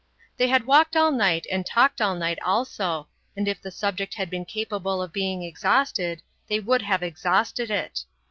They 0.37 0.47
had 0.47 0.65
walked 0.65 0.95
all 0.97 1.11
night 1.11 1.45
and 1.51 1.63
talked 1.63 2.01
all 2.01 2.15
night 2.15 2.39
also, 2.43 3.07
and 3.37 3.47
if 3.47 3.61
the 3.61 3.69
subject 3.69 4.15
had 4.15 4.31
been 4.31 4.45
capable 4.45 4.99
of 4.99 5.13
being 5.13 5.43
exhausted 5.43 6.23
they 6.47 6.59
would 6.59 6.81
have 6.81 7.03
exhausted 7.03 7.69
it. 7.69 8.05